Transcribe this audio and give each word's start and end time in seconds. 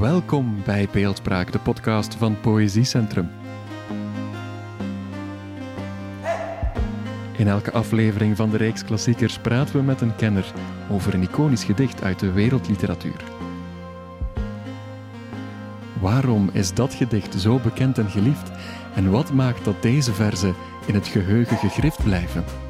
Welkom 0.00 0.62
bij 0.64 0.88
Beeldspraak, 0.92 1.52
de 1.52 1.58
podcast 1.58 2.14
van 2.14 2.40
Poëziecentrum. 2.40 3.30
In 7.36 7.48
elke 7.48 7.72
aflevering 7.72 8.36
van 8.36 8.50
de 8.50 8.56
Reeks 8.56 8.84
Klassiekers 8.84 9.38
praten 9.38 9.76
we 9.76 9.82
met 9.82 10.00
een 10.00 10.16
kenner 10.16 10.52
over 10.90 11.14
een 11.14 11.22
iconisch 11.22 11.64
gedicht 11.64 12.02
uit 12.02 12.18
de 12.18 12.32
wereldliteratuur. 12.32 13.24
Waarom 16.00 16.50
is 16.52 16.74
dat 16.74 16.94
gedicht 16.94 17.40
zo 17.40 17.58
bekend 17.58 17.98
en 17.98 18.10
geliefd 18.10 18.50
en 18.94 19.10
wat 19.10 19.32
maakt 19.32 19.64
dat 19.64 19.82
deze 19.82 20.12
verzen 20.12 20.54
in 20.86 20.94
het 20.94 21.06
geheugen 21.06 21.56
gegrift 21.56 22.02
blijven? 22.02 22.65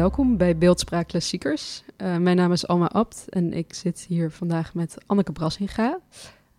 Welkom 0.00 0.36
bij 0.36 0.58
Beeldspraak 0.58 1.08
Klassiekers. 1.08 1.82
Uh, 1.96 2.16
mijn 2.16 2.36
naam 2.36 2.52
is 2.52 2.66
Alma 2.66 2.88
Abt 2.88 3.28
en 3.28 3.52
ik 3.52 3.74
zit 3.74 4.00
hier 4.00 4.30
vandaag 4.30 4.74
met 4.74 4.96
Anneke 5.06 5.32
Brassinga, 5.32 6.00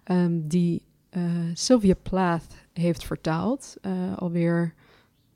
um, 0.04 0.48
die 0.48 0.86
uh, 1.12 1.23
Sylvia 1.54 1.94
Plath 1.94 2.55
heeft 2.73 3.04
vertaald, 3.04 3.77
uh, 3.81 4.17
alweer 4.17 4.73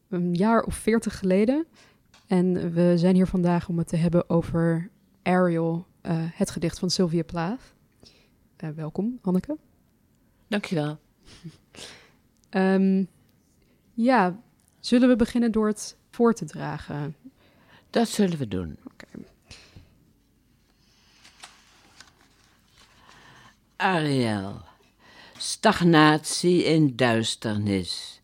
een 0.09 0.33
jaar 0.33 0.63
of 0.63 0.75
veertig 0.75 1.19
geleden. 1.19 1.65
En 2.27 2.73
we 2.73 2.93
zijn 2.97 3.15
hier 3.15 3.27
vandaag 3.27 3.69
om 3.69 3.77
het 3.77 3.87
te 3.87 3.95
hebben 3.95 4.29
over 4.29 4.89
Ariel, 5.21 5.85
het 6.11 6.49
gedicht 6.49 6.79
van 6.79 6.89
Sylvia 6.89 7.23
Plath. 7.23 7.73
welkom, 8.75 9.19
Anneke. 9.21 9.57
Dankjewel. 10.47 10.97
um, 12.49 13.07
ja, 13.93 14.39
zullen 14.79 15.09
we 15.09 15.15
beginnen 15.15 15.51
door 15.51 15.67
het 15.67 15.97
voor 16.09 16.33
te 16.33 16.45
dragen? 16.45 17.15
Dat 17.95 18.09
zullen 18.09 18.37
we 18.37 18.47
doen. 18.47 18.77
Okay. 18.83 19.25
Ariel, 23.75 24.61
stagnatie 25.37 26.63
in 26.63 26.95
duisternis. 26.95 28.21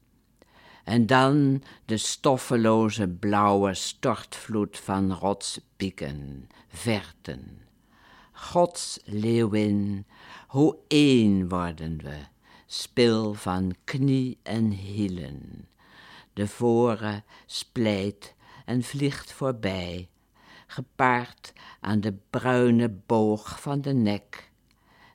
En 0.84 1.06
dan 1.06 1.64
de 1.86 1.98
stoffeloze 1.98 3.08
blauwe 3.08 3.74
stortvloed 3.74 4.78
van 4.78 5.14
rotspieken, 5.14 6.50
verten. 6.68 7.62
Gods 8.32 9.00
leeuwin, 9.04 10.06
hoe 10.48 10.78
één 10.88 11.50
worden 11.50 11.98
we, 12.04 12.18
spil 12.66 13.34
van 13.34 13.76
knie 13.84 14.38
en 14.44 14.70
hielen. 14.70 15.68
De 16.34 16.48
voren 16.48 17.24
splijt 17.46 18.34
en 18.72 18.84
vliegt 18.84 19.32
voorbij, 19.32 20.10
gepaard 20.68 21.54
aan 21.80 22.02
de 22.02 22.14
bruine 22.30 22.90
boog 22.90 23.62
van 23.62 23.82
de 23.82 23.94
nek, 23.94 24.52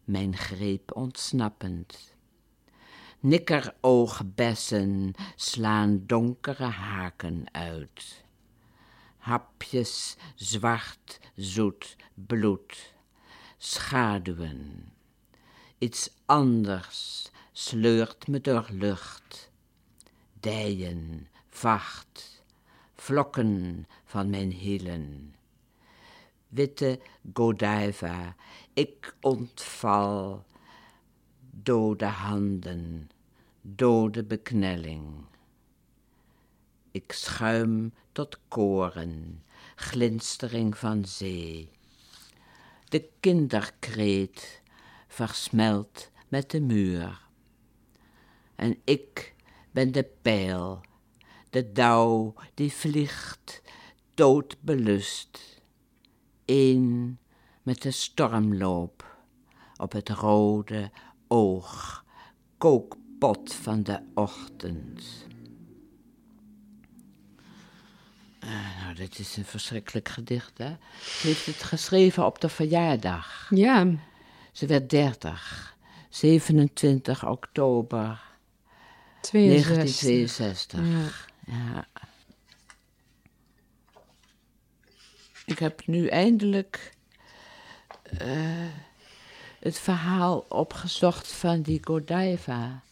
mijn 0.05 0.37
greep 0.37 0.97
ontsnappend. 0.97 2.15
Nikkeroogbessen 3.21 5.15
slaan 5.37 6.03
donkere 6.07 6.65
haken 6.65 7.45
uit. 7.53 8.25
Hapjes 9.17 10.17
zwart, 10.35 11.21
zoet 11.35 11.97
bloed, 12.15 12.95
schaduwen. 13.57 14.93
Iets 15.79 16.11
anders 16.27 17.31
sleurt 17.53 18.27
me 18.27 18.41
door 18.41 18.67
lucht. 18.71 19.51
Dijen, 20.41 21.29
vacht 21.49 22.36
vlokken 23.07 23.87
van 24.05 24.31
mijn 24.31 24.51
hielen. 24.53 25.35
Witte 26.49 27.01
Godiva, 27.33 28.37
ik 28.73 29.17
ontval, 29.21 30.45
dode 31.51 32.05
handen, 32.05 33.11
dode 33.61 34.25
beknelling. 34.25 35.25
Ik 36.91 37.13
schuim 37.13 37.93
tot 38.13 38.39
koren, 38.49 39.45
glinstering 39.75 40.77
van 40.77 41.05
zee. 41.05 41.71
De 42.89 43.09
kinderkreet 43.21 44.63
versmelt 45.09 46.11
met 46.29 46.51
de 46.51 46.61
muur. 46.61 47.21
En 48.57 48.81
ik 48.85 49.35
ben 49.71 49.93
de 49.93 50.05
pijl 50.23 50.81
de 51.51 51.73
dauw 51.73 52.35
die 52.55 52.73
vliegt, 52.73 53.63
doodbelust. 54.15 55.61
Eén 56.45 57.19
met 57.63 57.83
de 57.83 57.91
stormloop 57.91 59.17
op 59.77 59.93
het 59.93 60.09
rode 60.09 60.91
oog, 61.29 62.05
kookpot 62.59 63.55
van 63.55 63.83
de 63.83 64.01
ochtend. 64.15 65.27
Uh, 68.45 68.83
nou, 68.83 68.95
dit 68.95 69.19
is 69.19 69.37
een 69.37 69.45
verschrikkelijk 69.45 70.09
gedicht, 70.09 70.59
hè? 70.59 70.77
Ze 71.01 71.27
heeft 71.27 71.47
het 71.47 71.63
geschreven 71.63 72.27
op 72.27 72.41
de 72.41 72.49
verjaardag. 72.49 73.47
Ja. 73.51 73.87
Ze 74.53 74.67
werd 74.67 74.91
dertig. 74.91 75.77
27 76.09 77.27
oktober 77.27 78.23
1962. 79.21 80.81
Ja. 80.81 81.35
Ja. 81.47 81.87
Ik 85.45 85.59
heb 85.59 85.87
nu 85.87 86.07
eindelijk 86.07 86.95
uh, 88.23 88.67
het 89.61 89.79
verhaal 89.79 90.45
opgezocht 90.49 91.33
van 91.33 91.63
die 91.63 91.81
Godiva. 91.85 92.83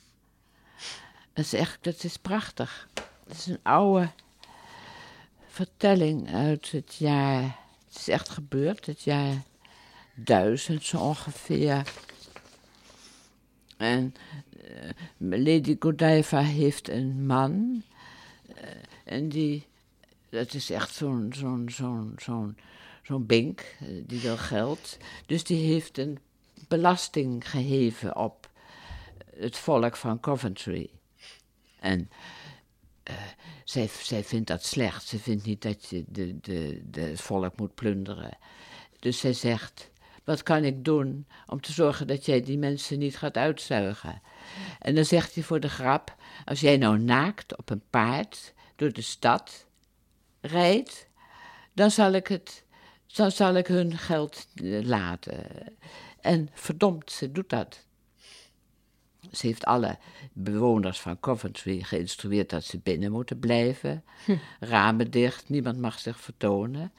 Dat 1.32 1.44
is 1.44 1.52
echt, 1.52 1.78
dat 1.80 2.04
is 2.04 2.16
prachtig. 2.16 2.88
Het 3.26 3.36
is 3.36 3.46
een 3.46 3.60
oude 3.62 4.10
vertelling 5.46 6.34
uit 6.34 6.70
het 6.70 6.94
jaar. 6.94 7.42
Het 7.86 7.98
is 7.98 8.08
echt 8.08 8.28
gebeurd, 8.28 8.86
het 8.86 9.02
jaar 9.02 9.42
duizend 10.14 10.84
zo 10.84 10.98
ongeveer. 10.98 11.82
En 13.76 14.14
uh, 14.56 14.90
Lady 15.44 15.76
Godiva 15.78 16.40
heeft 16.40 16.88
een 16.88 17.26
man 17.26 17.82
eh, 17.88 17.93
en 19.04 19.28
die, 19.28 19.66
dat 20.28 20.54
is 20.54 20.70
echt 20.70 20.94
zo'n 20.94 21.32
zo'n 21.36 21.68
zo'n 21.70 22.14
zo'n 22.18 22.56
zo'n 23.02 23.26
bink, 23.26 23.60
eh, 23.60 23.86
die 24.06 24.20
wil 24.20 24.36
geld. 24.36 24.96
Dus 25.26 25.44
die 25.44 25.72
heeft 25.72 25.98
een 25.98 26.18
belasting 26.68 27.50
geheven 27.50 28.16
op 28.16 28.50
het 29.36 29.56
volk 29.56 29.96
van 29.96 30.20
Coventry. 30.20 30.90
En 31.80 32.10
uh, 33.10 33.16
zij, 33.64 33.88
zij 34.02 34.24
vindt 34.24 34.46
dat 34.46 34.64
slecht. 34.64 35.06
Ze 35.06 35.18
vindt 35.18 35.44
niet 35.44 35.62
dat 35.62 35.88
je 35.88 36.04
de, 36.08 36.40
de, 36.40 36.82
de, 36.90 37.00
het 37.00 37.20
volk 37.20 37.56
moet 37.56 37.74
plunderen. 37.74 38.38
Dus 38.98 39.18
zij 39.18 39.32
zegt: 39.32 39.90
Wat 40.24 40.42
kan 40.42 40.64
ik 40.64 40.84
doen 40.84 41.26
om 41.46 41.60
te 41.60 41.72
zorgen 41.72 42.06
dat 42.06 42.26
jij 42.26 42.40
die 42.40 42.58
mensen 42.58 42.98
niet 42.98 43.16
gaat 43.16 43.36
uitzuigen? 43.36 44.22
En 44.78 44.94
dan 44.94 45.04
zegt 45.04 45.34
hij 45.34 45.42
voor 45.42 45.60
de 45.60 45.68
grap: 45.68 46.16
Als 46.44 46.60
jij 46.60 46.76
nou 46.76 46.98
naakt 46.98 47.56
op 47.56 47.70
een 47.70 47.82
paard 47.90 48.54
door 48.76 48.92
de 48.92 49.00
stad 49.00 49.66
rijdt, 50.40 51.08
dan 51.72 51.90
zal 51.90 52.12
ik, 52.12 52.26
het, 52.26 52.64
dan 53.06 53.30
zal 53.30 53.54
ik 53.54 53.66
hun 53.66 53.98
geld 53.98 54.46
eh, 54.54 54.82
laten. 54.82 55.46
En 56.20 56.48
verdomd, 56.52 57.10
ze 57.10 57.32
doet 57.32 57.50
dat. 57.50 57.86
Ze 59.32 59.46
heeft 59.46 59.64
alle 59.64 59.98
bewoners 60.32 61.00
van 61.00 61.20
Coventry 61.20 61.82
geïnstrueerd 61.82 62.50
dat 62.50 62.64
ze 62.64 62.78
binnen 62.78 63.12
moeten 63.12 63.38
blijven. 63.38 64.04
Hm. 64.24 64.36
Ramen 64.60 65.10
dicht, 65.10 65.48
niemand 65.48 65.78
mag 65.78 65.98
zich 65.98 66.20
vertonen. 66.20 66.92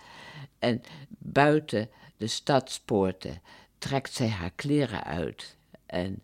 En 0.59 0.81
buiten 1.17 1.89
de 2.17 2.27
stadspoorten 2.27 3.41
trekt 3.77 4.13
zij 4.13 4.29
haar 4.29 4.51
kleren 4.55 5.03
uit 5.03 5.57
en 5.85 6.23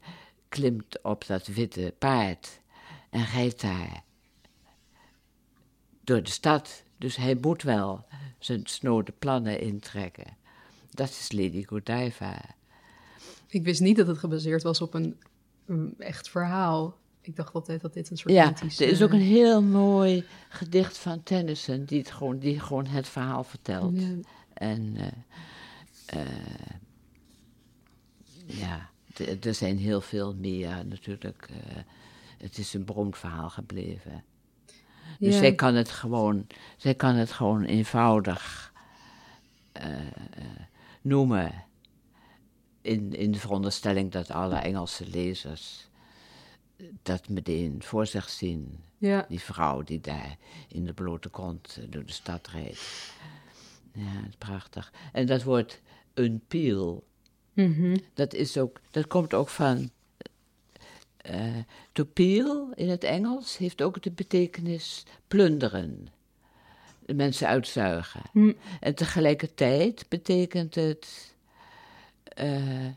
klimt 0.49 1.01
op 1.01 1.27
dat 1.27 1.47
witte 1.47 1.93
paard 1.99 2.60
en 3.11 3.25
rijdt 3.25 3.61
daar 3.61 4.03
door 6.03 6.23
de 6.23 6.29
stad. 6.29 6.83
Dus 6.97 7.15
hij 7.15 7.37
moet 7.41 7.63
wel 7.63 8.05
zijn 8.39 8.61
snode 8.63 9.11
plannen 9.19 9.59
intrekken. 9.59 10.37
Dat 10.89 11.09
is 11.09 11.31
Lady 11.31 11.65
Godiva. 11.65 12.41
Ik 13.47 13.63
wist 13.63 13.81
niet 13.81 13.97
dat 13.97 14.07
het 14.07 14.17
gebaseerd 14.17 14.63
was 14.63 14.81
op 14.81 14.93
een, 14.93 15.17
echt 15.97 16.29
verhaal. 16.29 16.99
Ik 17.21 17.35
dacht 17.35 17.53
altijd 17.53 17.81
dat 17.81 17.93
dit 17.93 18.09
een 18.09 18.17
soort. 18.17 18.33
Ja, 18.33 18.53
er 18.61 18.81
is 18.81 19.01
ook 19.01 19.11
een 19.11 19.19
heel 19.19 19.61
mooi 19.61 20.25
gedicht 20.49 20.97
van 20.97 21.23
Tennyson 21.23 21.85
die, 21.85 21.99
het 21.99 22.11
gewoon, 22.11 22.39
die 22.39 22.59
gewoon 22.59 22.85
het 22.85 23.07
verhaal 23.07 23.43
vertelt. 23.43 23.99
En 24.53 24.95
uh, 24.95 25.07
eh, 26.05 26.27
ja, 28.45 28.89
er 29.41 29.53
zijn 29.53 29.77
heel 29.77 30.01
veel 30.01 30.35
meer 30.35 30.85
natuurlijk. 30.85 31.49
eh, 31.49 31.77
het 32.41 32.57
is 32.57 32.73
een 32.73 32.85
beroemd 32.85 33.17
verhaal 33.17 33.49
gebleven. 33.49 34.23
Dus 35.19 35.33
Ja. 35.33 35.39
zij 35.39 35.55
kan 35.55 35.75
het 35.75 35.89
gewoon, 35.89 36.47
zij 36.77 36.95
kan 36.95 37.15
het 37.15 37.31
gewoon 37.31 37.63
eenvoudig 37.63 38.73
eh, 39.71 40.07
eh, 40.07 40.11
noemen. 41.01 41.65
In, 42.81 43.13
in 43.13 43.31
de 43.31 43.39
veronderstelling 43.39 44.11
dat 44.11 44.31
alle 44.31 44.55
Engelse 44.55 45.07
lezers 45.07 45.89
dat 47.03 47.29
meteen 47.29 47.83
voor 47.83 48.05
zich 48.05 48.29
zien. 48.29 48.79
Ja, 48.97 49.25
Die 49.29 49.39
vrouw 49.39 49.81
die 49.83 49.99
daar 50.01 50.37
in 50.67 50.85
de 50.85 50.93
blote 50.93 51.29
kont 51.29 51.79
door 51.89 52.05
de 52.05 52.11
stad 52.11 52.47
rijdt. 52.47 53.13
Ja, 53.93 54.23
prachtig. 54.37 54.93
En 55.11 55.25
dat 55.25 55.43
woord 55.43 55.81
unpeel, 56.13 57.07
mhm. 57.53 57.97
dat, 58.13 58.33
is 58.33 58.57
ook, 58.57 58.79
dat 58.91 59.07
komt 59.07 59.33
ook 59.33 59.49
van. 59.49 59.89
Eh 61.21 61.57
to 61.91 62.03
peel 62.03 62.71
in 62.75 62.89
het 62.89 63.03
Engels 63.03 63.57
heeft 63.57 63.81
ook 63.81 64.01
de 64.01 64.11
betekenis 64.11 65.03
plunderen. 65.27 66.07
De 67.05 67.13
mensen 67.13 67.47
uitzuigen. 67.47 68.21
Hm. 68.31 68.53
En 68.79 68.95
tegelijkertijd 68.95 70.05
betekent 70.09 70.75
het 70.75 71.35
eh, 72.23 72.87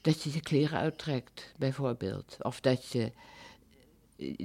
dat 0.00 0.22
je 0.22 0.32
je 0.32 0.40
kleren 0.40 0.78
uittrekt, 0.78 1.52
bijvoorbeeld. 1.58 2.36
Of 2.40 2.60
dat 2.60 2.86
je. 2.86 3.12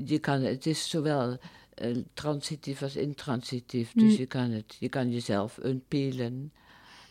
je 0.06 0.20
kan, 0.20 0.42
het 0.42 0.66
is 0.66 0.90
zowel 0.90 1.38
eh, 1.74 1.98
transitief 2.14 2.82
als 2.82 2.96
intransitief. 2.96 3.92
Dus 3.94 4.14
Hm. 4.14 4.20
je, 4.20 4.26
kan 4.26 4.52
het, 4.52 4.76
je 4.80 4.90
kan 4.90 5.12
jezelf 5.12 5.60
unpeelen. 5.64 6.52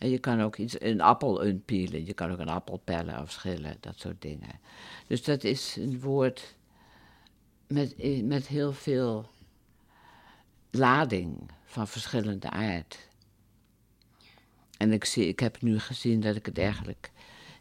En 0.00 0.10
je 0.10 0.18
kan 0.18 0.40
ook 0.40 0.56
iets, 0.56 0.80
een 0.80 1.00
appel 1.00 1.44
unpeelen. 1.46 2.06
Je 2.06 2.12
kan 2.12 2.30
ook 2.30 2.38
een 2.38 2.48
appel 2.48 2.80
pellen 2.84 3.20
of 3.20 3.30
schillen, 3.30 3.76
dat 3.80 3.98
soort 3.98 4.22
dingen. 4.22 4.60
Dus 5.06 5.24
dat 5.24 5.44
is 5.44 5.76
een 5.76 6.00
woord 6.00 6.56
met, 7.66 7.96
eh, 7.96 8.22
met 8.22 8.46
heel 8.46 8.72
veel 8.72 9.30
lading 10.70 11.50
van 11.64 11.88
verschillende 11.88 12.50
aard. 12.50 13.08
En 14.76 14.92
ik, 14.92 15.04
zie, 15.04 15.26
ik 15.26 15.40
heb 15.40 15.62
nu 15.62 15.78
gezien 15.78 16.20
dat 16.20 16.36
ik 16.36 16.46
het 16.46 16.58
eigenlijk 16.58 17.10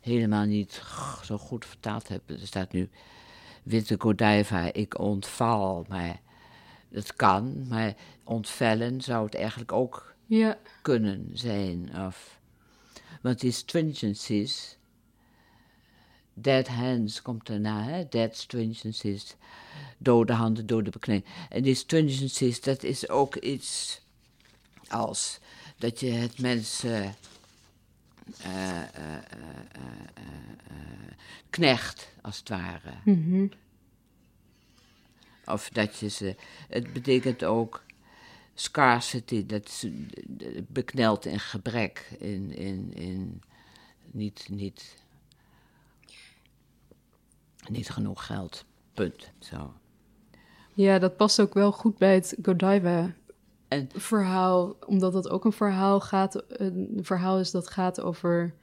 helemaal 0.02 0.46
niet 0.46 0.82
zo 1.24 1.38
goed 1.38 1.66
vertaald 1.66 2.08
heb. 2.08 2.30
Er 2.30 2.48
staat 2.48 2.72
nu 2.72 2.90
Witte 3.64 3.96
Godiva, 3.98 4.74
ik 4.74 5.00
ontval. 5.00 5.86
Maar 5.90 6.20
dat 6.90 7.16
kan, 7.16 7.68
maar 7.68 7.96
ontvellen 8.24 9.02
zou 9.02 9.26
het 9.26 9.36
eigenlijk 9.36 9.72
ook 9.72 10.10
ja, 10.30 10.58
kunnen 10.82 11.30
zijn. 11.34 12.06
Of, 12.06 12.40
want 13.22 13.40
die 13.40 13.52
stringencies, 13.52 14.78
dead 16.34 16.68
hands 16.68 17.22
komt 17.22 17.48
daarna, 17.48 17.84
hè? 17.84 18.08
dead 18.10 18.36
stringencies, 18.38 19.36
dode 19.98 20.34
handen, 20.34 20.66
dode 20.66 20.90
bekleding. 20.90 21.26
En 21.50 21.64
die 21.64 21.76
stringencies, 21.76 22.62
dat 22.62 22.84
is 22.84 23.10
ook 23.10 23.36
iets 23.36 24.02
als 24.88 25.40
dat 25.78 26.00
je 26.00 26.12
het 26.12 26.40
mensen 26.40 27.16
eh, 28.42 28.82
eh, 28.82 29.16
eh, 29.16 29.84
knecht, 31.50 32.10
als 32.22 32.38
het 32.38 32.50
ware. 32.50 32.94
mhm. 33.06 33.48
Of 35.46 35.70
dat 35.70 35.98
je 35.98 36.08
ze. 36.08 36.36
Het 36.68 36.94
betekent 36.94 37.44
ook 37.44 37.84
scarcity, 38.60 39.46
dat 39.46 39.68
is 39.68 39.84
eh, 39.84 40.62
bekneld 40.68 41.26
in 41.26 41.40
gebrek, 41.40 42.16
in, 42.20 42.56
in, 42.56 42.94
in 42.94 43.42
niet, 44.12 44.48
niet, 44.50 45.04
niet 47.70 47.90
genoeg 47.90 48.26
geld. 48.26 48.66
Punt. 48.94 49.32
Zo. 49.40 49.74
ja, 50.74 51.00
dat 51.00 51.18
past 51.18 51.42
ook 51.42 51.54
wel 51.54 51.72
goed 51.72 51.98
bij 51.98 52.14
het 52.14 52.38
Godiva 52.42 53.14
En 53.68 53.90
verhaal, 53.94 54.76
omdat 54.86 55.14
dat 55.14 55.30
ook 55.30 55.46
een 55.46 55.52
verhaal 55.52 56.00
gaat, 56.00 56.44
een 56.48 57.00
verhaal 57.02 57.40
is 57.40 57.52
dat 57.52 57.70
gaat 57.70 58.02
over 58.02 58.54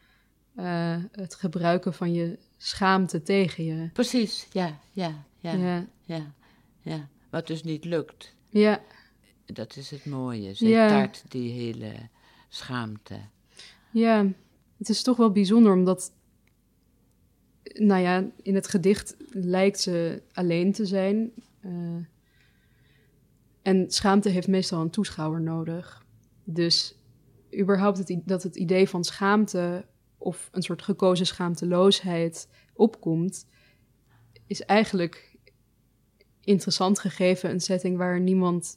eh, 0.55 0.97
het 1.13 1.35
gebruiken 1.35 1.95
van 1.95 2.13
je 2.13 2.39
schaamte 2.57 3.23
tegen 3.23 3.65
je. 3.65 3.91
precies, 3.93 4.49
ja, 4.53 4.79
ja, 4.93 5.25
ja, 5.41 5.53
ja, 5.53 5.87
Ja, 6.05 6.33
ja. 6.81 7.09
Wat 7.31 7.47
dus 7.47 7.63
niet 7.63 7.85
lukt. 7.85 8.35
ja, 8.49 8.81
Dat 9.53 9.77
is 9.77 9.91
het 9.91 10.05
mooie. 10.05 10.55
Zij 10.55 10.69
Ja. 10.69 10.89
taart 10.89 11.25
die 11.29 11.53
hele 11.53 11.93
schaamte. 12.49 13.21
ja. 13.91 14.27
Het 14.79 14.89
is 14.89 15.03
toch 15.03 15.17
wel 15.17 15.31
bijzonder, 15.33 15.73
omdat, 15.73 16.13
nou 17.63 18.03
ja, 18.03 18.31
in 18.43 18.55
het 18.55 18.69
gedicht 18.69 19.17
lijkt 19.31 19.81
ze 19.81 20.23
alleen 20.33 20.73
te 20.73 20.87
zijn. 20.87 21.33
eh, 21.61 21.71
en 23.63 23.91
schaamte 23.91 24.29
heeft 24.29 24.49
meestal 24.49 24.81
een 24.81 24.91
toeschouwer 24.91 25.41
nodig. 25.41 26.05
Dus 26.45 26.95
überhaupt 27.59 27.99
het, 27.99 28.21
dat 28.25 28.43
het 28.43 28.57
idee 28.57 28.89
van 28.89 29.05
schaamte 29.05 29.87
of 30.19 30.49
een 30.53 30.63
soort 30.63 30.83
gekozen 30.83 31.27
schaamteloosheid 31.27 32.49
opkomt, 32.75 33.47
is 34.47 34.63
eigenlijk 34.63 35.37
interessant 36.41 36.99
gegeven 36.99 37.51
een 37.51 37.61
setting 37.61 37.97
waar 37.97 38.21
niemand 38.21 38.77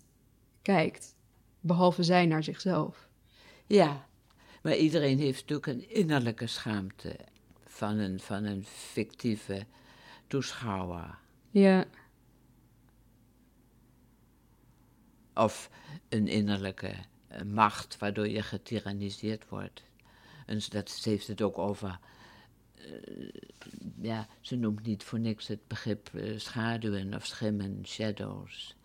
kijkt, 0.75 1.15
behalve 1.59 2.03
zij 2.03 2.25
naar 2.25 2.43
zichzelf. 2.43 3.09
Ja, 3.67 4.07
maar 4.61 4.75
iedereen 4.75 5.19
heeft 5.19 5.39
natuurlijk 5.49 5.67
een 5.67 5.89
innerlijke 5.89 6.47
schaamte 6.47 7.15
van 7.65 7.97
een, 7.97 8.19
van 8.19 8.43
een 8.43 8.65
fictieve 8.65 9.65
toeschouwer. 10.27 11.17
Ja, 11.49 11.85
Of 15.33 15.69
een 16.09 16.27
innerlijke 16.27 16.93
eh, 17.27 17.41
macht 17.41 17.97
waardoor 17.97 18.27
je 18.27 18.41
getyranniseerd 18.41 19.49
wordt. 19.49 19.83
En 20.45 20.61
dat 20.69 20.89
ze 20.89 21.09
heeft 21.09 21.27
het 21.27 21.41
ook 21.41 21.57
over. 21.57 21.99
eh, 22.75 23.29
ja, 24.01 24.27
ze 24.41 24.55
noemt 24.55 24.83
niet 24.85 25.03
voor 25.03 25.19
niks 25.19 25.47
het 25.47 25.67
begrip 25.67 26.09
eh, 26.13 26.39
schaduwen 26.39 27.13
of 27.13 27.25
schimmen, 27.25 27.85
shadows. 27.85 28.75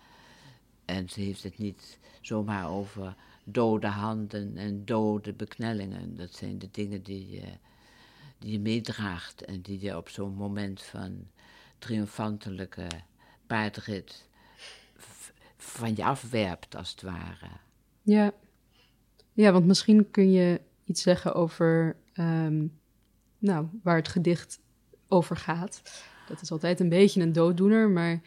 En 0.84 1.08
ze 1.08 1.20
heeft 1.20 1.42
het 1.42 1.58
niet 1.58 1.98
zomaar 2.20 2.70
over 2.70 3.14
dode 3.44 3.86
handen 3.86 4.56
en 4.56 4.84
dode 4.84 5.32
beknellingen. 5.32 6.16
Dat 6.16 6.32
zijn 6.34 6.58
de 6.58 6.68
dingen 6.70 7.02
die 7.02 7.30
je, 7.30 7.52
die 8.38 8.52
je 8.52 8.60
meedraagt 8.60 9.44
en 9.44 9.60
die 9.60 9.80
je 9.80 9.96
op 9.96 10.08
zo'n 10.08 10.34
moment 10.34 10.82
van 10.82 11.26
triomfantelijke 11.78 12.86
paardrit 13.46 14.28
van 15.56 15.96
je 15.96 16.04
afwerpt, 16.04 16.76
als 16.76 16.90
het 16.90 17.02
ware. 17.02 17.48
ja. 18.02 18.32
Ja, 19.36 19.52
want 19.52 19.66
misschien 19.66 20.10
kun 20.10 20.30
je 20.30 20.60
iets 20.84 21.02
zeggen 21.02 21.34
over 21.34 21.96
ehm, 22.12 22.66
nou, 23.38 23.66
waar 23.82 23.96
het 23.96 24.08
gedicht 24.08 24.60
over 25.08 25.36
gaat. 25.36 25.82
Dat 26.28 26.40
is 26.40 26.50
altijd 26.50 26.80
een 26.80 26.88
beetje 26.88 27.20
een 27.20 27.32
dooddoener, 27.32 27.88
maar 27.90 28.20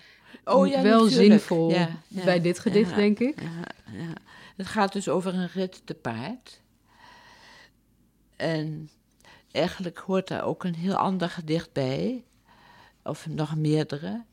Oh 0.44 0.68
ja, 0.68 0.82
wel 0.82 1.04
natuurlijk. 1.04 1.32
zinvol 1.32 1.70
Ja, 1.70 1.90
ja, 2.08 2.24
bij 2.24 2.42
dit 2.42 2.60
gedicht, 2.60 2.96
denk 2.96 3.20
ik. 3.20 3.42
Ja, 3.42 3.94
ja. 3.98 4.14
Het 4.56 4.68
gaat 4.68 4.94
dus 4.94 5.10
over 5.10 5.34
een 5.34 5.48
rit 5.48 5.82
te 5.86 5.94
paard. 5.94 6.62
En 8.36 8.90
eigenlijk 9.52 9.98
hoort 9.98 10.28
daar 10.28 10.44
ook 10.44 10.64
een 10.64 10.76
heel 10.76 10.96
ander 10.96 11.30
gedicht 11.30 11.74
bij, 11.74 12.24
of 13.04 13.28
nog 13.28 13.56
meerdere. 13.56 14.24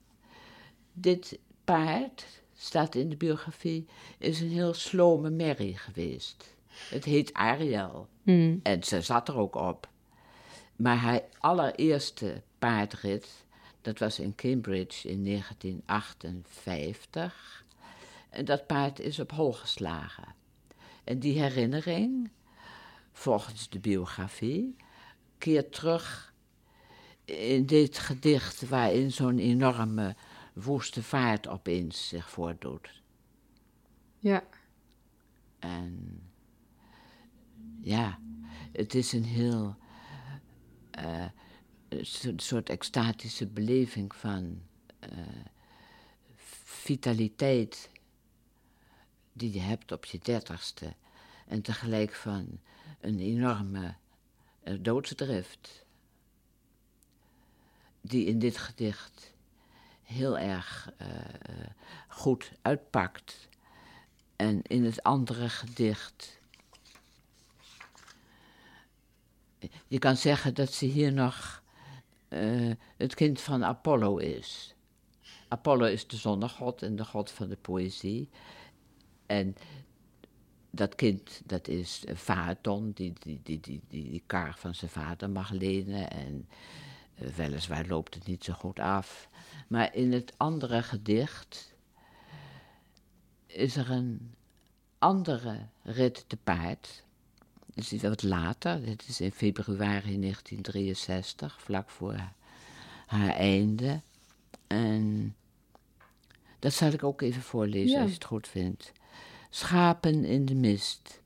Dit 0.92 1.38
paard, 1.64 2.26
staat 2.56 2.94
in 2.94 3.08
de 3.08 3.16
biografie, 3.16 3.86
is 4.18 4.40
een 4.40 4.50
heel 4.50 4.74
slome 4.74 5.30
merrie 5.30 5.78
geweest. 5.78 6.54
Het 6.90 7.04
heet 7.04 7.32
Ariel. 7.32 8.08
Hmm. 8.22 8.60
En 8.62 8.82
ze 8.82 9.00
zat 9.00 9.28
er 9.28 9.36
ook 9.36 9.54
op. 9.54 9.88
Maar 10.76 10.96
haar 10.96 11.20
allereerste 11.38 12.42
paardrit, 12.58 13.43
dat 13.84 13.98
was 13.98 14.18
in 14.18 14.34
Cambridge 14.34 15.08
in 15.08 15.24
1958. 15.24 17.64
En 18.30 18.44
dat 18.44 18.66
paard 18.66 19.00
is 19.00 19.20
op 19.20 19.30
hol 19.30 19.52
geslagen. 19.52 20.34
En 21.04 21.18
die 21.18 21.40
herinnering, 21.40 22.30
volgens 23.12 23.68
de 23.68 23.78
biografie, 23.78 24.76
keert 25.38 25.72
terug 25.72 26.34
in 27.24 27.66
dit 27.66 27.98
gedicht 27.98 28.68
waarin 28.68 29.12
zo'n 29.12 29.38
enorme 29.38 30.16
woeste 30.52 31.02
vaart 31.02 31.48
opeens 31.48 32.08
zich 32.08 32.30
voordoet. 32.30 33.02
Ja, 34.18 34.44
En 35.58 36.22
ja, 37.80 38.18
het 38.72 38.94
is 38.94 39.12
een 39.12 39.24
heel 39.24 39.76
eh, 40.90 41.24
een 41.98 42.38
soort- 42.38 42.68
extatische 42.68 43.46
beleving 43.46 44.14
van 44.14 44.62
eh, 44.98 45.10
vitaliteit 46.64 47.90
die 49.32 49.52
je 49.52 49.60
hebt 49.60 49.92
op 49.92 50.04
je 50.04 50.18
dertigste. 50.18 50.94
En 51.46 51.62
tegelijk 51.62 52.14
van 52.14 52.60
een 53.00 53.18
enorme 53.18 53.94
uh, 54.64 54.78
doodsdrift, 54.80 55.84
die 58.00 58.26
in 58.26 58.38
dit 58.38 58.56
gedicht 58.56 59.32
heel 60.02 60.38
erg 60.38 60.92
uh, 61.02 61.08
goed 62.08 62.52
uitpakt. 62.62 63.48
En 64.36 64.62
in 64.62 64.84
het 64.84 65.02
andere 65.02 65.48
gedicht. 65.48 66.38
Je 69.86 69.98
kan 69.98 70.16
zeggen 70.16 70.54
dat 70.54 70.72
ze 70.72 70.84
hier 70.84 71.12
nog 71.12 71.62
uh, 72.34 72.72
het 72.96 73.14
kind 73.14 73.40
van 73.40 73.64
Apollo 73.64 74.16
is. 74.16 74.74
Apollo 75.48 75.84
is 75.84 76.06
de 76.06 76.16
zonnegod 76.16 76.82
en 76.82 76.96
de 76.96 77.04
god 77.04 77.30
van 77.30 77.48
de 77.48 77.56
poëzie. 77.56 78.28
En 79.26 79.56
dat 80.70 80.94
kind, 80.94 81.42
dat 81.44 81.68
is 81.68 82.04
Phaeton, 82.14 82.92
die 82.94 83.12
die, 83.20 83.40
die, 83.42 83.60
die, 83.60 83.80
die, 83.88 84.10
die 84.10 84.22
kar 84.26 84.54
van 84.58 84.74
zijn 84.74 84.90
vader 84.90 85.30
mag 85.30 85.50
lenen. 85.50 86.10
En 86.10 86.48
uh, 87.18 87.28
weliswaar 87.28 87.86
loopt 87.86 88.14
het 88.14 88.26
niet 88.26 88.44
zo 88.44 88.52
goed 88.52 88.78
af. 88.78 89.28
Maar 89.68 89.94
in 89.94 90.12
het 90.12 90.32
andere 90.36 90.82
gedicht 90.82 91.74
is 93.46 93.76
er 93.76 93.90
een 93.90 94.34
andere 94.98 95.66
rit 95.82 96.24
te 96.26 96.36
paard. 96.36 97.04
Dus 97.74 98.02
wat 98.02 98.22
later, 98.22 98.84
dit 98.84 99.08
is 99.08 99.20
in 99.20 99.32
februari 99.32 100.20
1963, 100.20 101.60
vlak 101.60 101.90
voor 101.90 102.32
haar 103.06 103.34
einde. 103.34 104.00
En 104.66 105.34
dat 106.58 106.72
zal 106.72 106.92
ik 106.92 107.04
ook 107.04 107.20
even 107.20 107.42
voorlezen 107.42 108.00
als 108.00 108.08
je 108.08 108.14
het 108.14 108.24
goed 108.24 108.48
vindt. 108.48 108.92
Schapen 109.50 110.24
in 110.24 110.44
de 110.44 110.54
mist. 110.54 111.22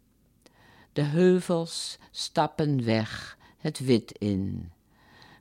De 0.92 1.02
heuvels 1.02 1.98
stappen 2.10 2.84
weg, 2.84 3.38
het 3.58 3.78
wit 3.78 4.12
in. 4.18 4.70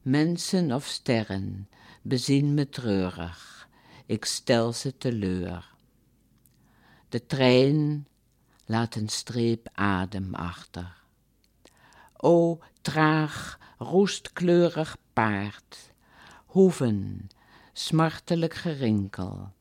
Mensen 0.01 0.71
of 0.71 0.85
sterren 0.85 1.67
bezien 2.01 2.53
me 2.53 2.69
treurig, 2.69 3.67
ik 4.05 4.25
stel 4.25 4.73
ze 4.73 4.97
teleur. 4.97 5.75
De 7.09 7.25
trein 7.25 8.07
laat 8.67 8.95
een 8.95 9.09
streep 9.09 9.69
adem 9.73 10.35
achter. 10.35 10.95
O 12.17 12.59
traag, 12.81 13.59
roestkleurig 13.77 14.97
paard, 15.13 15.93
hoeven, 16.45 17.29
smartelijk 17.73 18.53
gerinkel. 18.53 19.51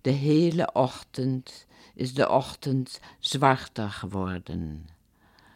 De 0.00 0.10
hele 0.10 0.72
ochtend 0.72 1.66
is 1.94 2.14
de 2.14 2.28
ochtend 2.28 3.00
zwarter 3.18 3.90
geworden, 3.90 4.88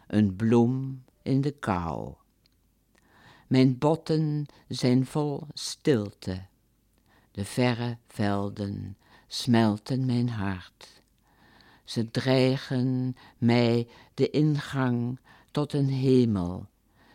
een 0.07 0.35
bloem 0.35 1.03
in 1.21 1.41
de 1.41 1.51
kou. 1.51 2.13
Mijn 3.47 3.77
botten 3.77 4.45
zijn 4.67 5.05
vol 5.05 5.47
stilte, 5.53 6.45
de 7.31 7.45
verre 7.45 7.97
velden 8.07 8.97
smelten 9.27 10.05
mijn 10.05 10.29
hart. 10.29 10.96
Ze 11.87 12.11
dreigen 12.11 13.15
mij 13.37 13.87
de 14.13 14.29
ingang 14.29 15.19
tot 15.51 15.73
een 15.73 15.89
hemel, 15.89 16.67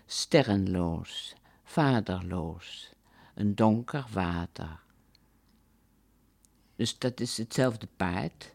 sterrenloos, 0.07 1.35
vaderloos, 1.64 2.93
een 3.35 3.55
donker 3.55 4.07
water. 4.12 4.81
Dus 6.76 6.99
dat 6.99 7.21
is 7.21 7.37
hetzelfde 7.37 7.88
paard, 7.97 8.55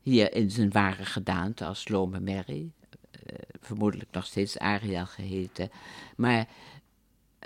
hier 0.00 0.34
in 0.34 0.50
zijn 0.50 0.70
ware 0.70 1.04
gedaante 1.04 1.64
als 1.64 1.80
Slome 1.80 2.20
Mary, 2.20 2.72
uh, 3.26 3.38
vermoedelijk 3.60 4.10
nog 4.10 4.26
steeds 4.26 4.58
Ariel 4.58 5.06
geheten, 5.06 5.70
maar 6.16 6.48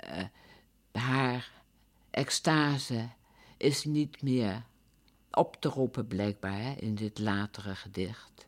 uh, 0.03 0.23
haar 0.91 1.51
extase 2.09 3.09
is 3.57 3.83
niet 3.83 4.21
meer 4.21 4.63
op 5.31 5.57
te 5.59 5.69
roepen, 5.69 6.07
blijkbaar, 6.07 6.61
hè, 6.61 6.71
in 6.71 6.95
dit 6.95 7.19
latere 7.19 7.75
gedicht. 7.75 8.47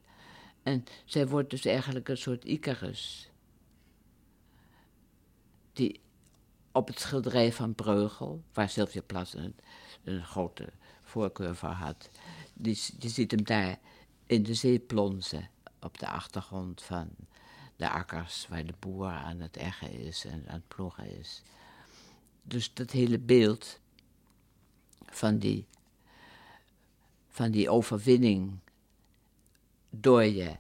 En 0.64 0.84
zij 1.06 1.28
wordt 1.28 1.50
dus 1.50 1.66
eigenlijk 1.66 2.10
een 2.10 2.18
soort 2.18 2.46
Icarus. 2.46 3.30
Die 5.74 6.00
op 6.72 6.88
het 6.88 7.00
schilderij 7.00 7.54
van 7.54 7.76
Breugel, 7.76 8.44
waar 8.54 8.70
Sylvia 8.70 9.02
Plath 9.02 9.34
een, 9.34 9.56
een 10.04 10.24
grote 10.24 10.70
voorkeur 11.04 11.56
voor 11.56 11.70
had, 11.70 12.10
die, 12.54 12.80
die 12.98 13.10
ziet 13.10 13.32
hem 13.32 13.44
daar 13.44 13.80
in 14.26 14.44
de 14.44 14.54
zee 14.54 14.80
plonzen 14.80 15.50
op 15.80 16.00
de 16.00 16.08
achtergrond 16.08 16.82
van 16.82 17.10
de 17.76 17.90
akkers 17.90 18.48
waar 18.48 18.66
de 18.66 18.74
boer 18.80 19.08
aan 19.08 19.40
het 19.40 19.58
eggen 19.58 19.92
is 19.92 20.26
en 20.26 20.44
aan 20.48 20.56
het 20.56 20.68
ploegen 20.68 21.20
is. 21.20 21.42
Dus 22.44 22.74
dat 22.74 22.92
hele 22.92 23.20
beeld 23.20 23.80
van 25.06 25.38
die 25.38 25.68
van 27.32 27.52
die 27.52 27.70
overwinning 27.70 28.58
door 29.90 30.24
je 30.24 30.56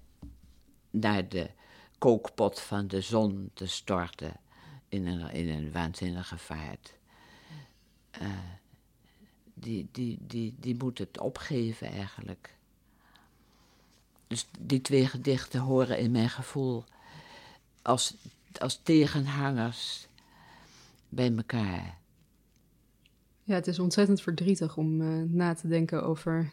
naar 0.90 1.30
de 1.30 1.50
kookpot 1.98 2.60
van 2.60 2.88
de 2.88 3.01
zon 3.01 3.51
te 3.54 3.68
storten 3.68 4.34
in 4.90 5.08
een, 5.08 5.30
in 5.32 5.50
een 5.50 5.72
waanzinnige 5.72 6.38
vaart. 6.38 6.94
Uh, 8.22 8.28
die, 9.54 9.90
die, 9.92 10.18
die, 10.22 10.56
die 10.60 10.75
moet 10.75 10.98
het 10.98 11.20
opgeven 11.20 11.88
eigenlijk. 11.88 12.56
Dus 14.28 14.48
die 14.60 14.82
twee 14.82 15.08
gedichten 15.08 15.60
horen 15.60 15.98
in 16.00 16.12
mijn 16.12 16.30
gevoel 16.30 16.84
als, 17.82 18.13
als 18.58 18.80
tegenhangers 18.84 20.08
bij 21.10 21.36
elkaar. 21.36 22.00
Ja, 23.51 23.58
het 23.58 23.67
is 23.67 23.79
ontzettend 23.79 24.22
verdrietig 24.22 24.77
om 24.77 25.01
uh, 25.01 25.24
na 25.29 25.53
te 25.53 25.67
denken 25.67 26.03
over 26.03 26.51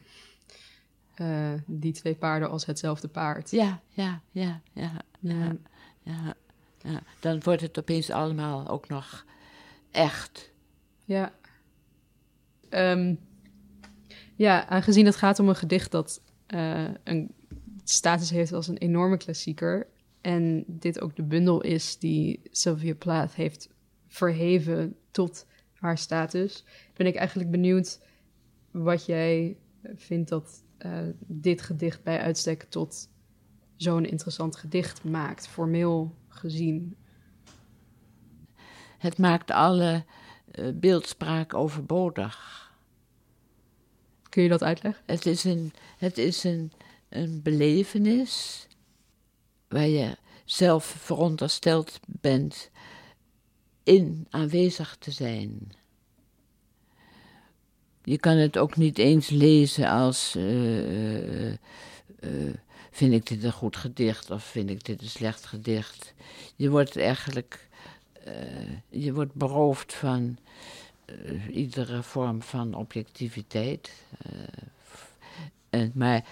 uh, 1.20 1.52
die 1.66 1.92
twee 1.92 2.14
paarden 2.14 2.50
als 2.50 2.66
hetzelfde 2.66 3.08
paard. 3.08 3.50
Ja, 3.50 3.80
ja, 3.88 4.22
ja, 4.30 4.60
ja, 4.72 4.92
ja, 5.20 5.56
ja, 6.02 6.34
ja. 6.82 7.00
Dan 7.20 7.40
wordt 7.42 7.60
het 7.60 7.78
opeens 7.78 8.10
allemaal 8.10 8.68
ook 8.68 8.88
nog 8.88 9.24
echt. 9.90 10.50
Ja. 11.04 11.32
Um, 12.70 13.18
ja, 14.36 14.66
aangezien 14.66 15.06
het 15.06 15.16
gaat 15.16 15.38
om 15.38 15.48
een 15.48 15.56
gedicht 15.56 15.90
dat 15.90 16.20
uh, 16.54 16.88
een 17.04 17.34
status 17.84 18.30
heeft 18.30 18.52
als 18.52 18.68
een 18.68 18.78
enorme 18.78 19.16
klassieker. 19.16 19.86
En 20.20 20.64
dit 20.66 21.00
ook 21.00 21.16
de 21.16 21.22
bundel 21.22 21.60
is 21.60 21.98
die 21.98 22.40
Sylvia 22.50 22.94
Plath 22.94 23.34
heeft 23.34 23.68
verheven 24.06 24.96
tot 25.10 25.46
haar 25.78 25.98
status, 25.98 26.64
ben 26.96 27.06
ik 27.06 27.14
eigenlijk 27.14 27.50
benieuwd 27.50 28.00
wat 28.70 29.06
jij 29.06 29.56
vindt 29.94 30.28
dat 30.28 30.62
uh, 30.78 30.98
dit 31.26 31.62
gedicht 31.62 32.02
bij 32.02 32.20
uitstek 32.20 32.62
tot 32.62 33.08
zo'n 33.76 34.04
interessant 34.04 34.56
gedicht 34.56 35.04
maakt, 35.04 35.48
formeel 35.48 36.14
gezien. 36.28 36.96
Het 38.98 39.18
maakt 39.18 39.50
alle 39.50 40.04
uh, 40.54 40.68
beeldspraak 40.74 41.54
overbodig. 41.54 42.56
Kun 44.28 44.42
je 44.42 44.48
dat 44.48 44.62
uitleggen? 44.62 45.02
Het 45.06 45.26
is 45.26 45.44
een, 45.44 45.72
het 45.98 46.18
is 46.18 46.44
een, 46.44 46.72
een 47.08 47.42
belevenis 47.42 48.66
waar 49.68 49.86
je 49.86 50.16
zelf 50.44 50.84
verondersteld 50.84 52.00
bent 52.06 52.70
in 53.88 54.26
aanwezig 54.30 54.96
te 54.98 55.10
zijn. 55.10 55.72
Je 58.04 58.18
kan 58.18 58.36
het 58.36 58.58
ook 58.58 58.76
niet 58.76 58.98
eens 58.98 59.28
lezen 59.28 59.88
als. 59.88 60.36
Uh, 60.36 61.48
uh, 61.50 61.56
vind 62.90 63.12
ik 63.12 63.26
dit 63.26 63.42
een 63.42 63.52
goed 63.52 63.76
gedicht 63.76 64.30
of 64.30 64.44
vind 64.44 64.70
ik 64.70 64.84
dit 64.84 65.02
een 65.02 65.08
slecht 65.08 65.46
gedicht? 65.46 66.14
Je 66.56 66.70
wordt 66.70 66.96
eigenlijk. 66.96 67.68
je 68.88 69.12
wordt 69.12 69.34
beroofd 69.34 69.94
van 69.94 70.38
iedere 71.50 72.02
vorm 72.02 72.42
van 72.42 72.74
objectiviteit. 72.74 73.92
en, 75.70 75.92
maar 75.94 76.24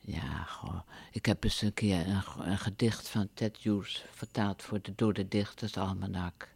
ja, 0.00 0.42
goh. 0.42 0.80
ik 1.12 1.26
heb 1.26 1.44
eens 1.44 1.62
een 1.62 1.74
keer 1.74 2.08
een, 2.08 2.58
gedicht 2.58 3.08
van 3.08 3.28
Ted 3.34 3.56
Hughes 3.56 4.04
vertaald 4.10 4.62
voor 4.62 4.82
de 4.82 4.92
Dode 4.94 5.28
Dichters 5.28 5.76
Almanak. 5.76 6.48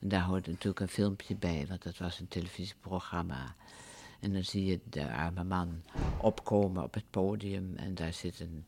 En 0.00 0.08
daar 0.08 0.22
hoort 0.22 0.46
natuurlijk 0.46 0.80
een 0.80 0.88
filmpje 0.88 1.36
bij, 1.36 1.66
want 1.68 1.82
dat 1.82 1.98
was 1.98 2.20
een 2.20 2.28
televisieprogramma. 2.28 3.54
En 4.20 4.32
dan 4.32 4.44
zie 4.44 4.64
je 4.64 4.80
de 4.90 5.12
arme 5.12 5.44
man 5.44 5.82
opkomen 6.20 6.82
op 6.82 6.94
het 6.94 7.10
podium 7.10 7.72
en 7.76 7.94
daar 7.94 8.12
zit 8.12 8.40
een 8.40 8.66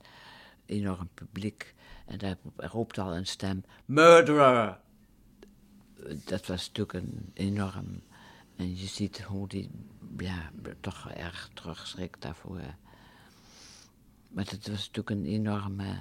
enorm 0.67 1.09
publiek. 1.15 1.75
En 2.07 2.19
daar 2.19 2.37
roept 2.57 2.99
al 2.99 3.17
een 3.17 3.27
stem: 3.27 3.65
Murderer! 3.85 4.79
Dat 6.25 6.47
was 6.47 6.67
natuurlijk 6.67 6.93
een 6.93 7.31
enorm. 7.35 8.03
En 8.57 8.77
je 8.77 8.87
ziet 8.87 9.23
hoe 9.23 9.49
die 9.49 9.71
ja, 10.19 10.51
toch 10.81 11.11
erg 11.11 11.51
terugschrikt 11.55 12.23
daarvoor. 12.23 12.61
Maar 14.29 14.45
het 14.45 14.69
was 14.69 14.87
natuurlijk 14.87 15.11
een 15.11 15.25
enorme. 15.25 15.99